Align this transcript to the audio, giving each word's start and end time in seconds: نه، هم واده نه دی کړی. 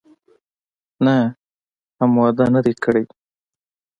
نه، 1.05 1.17
هم 1.99 2.11
واده 2.21 2.45
نه 2.55 2.61
دی 2.65 2.73
کړی. 2.83 3.03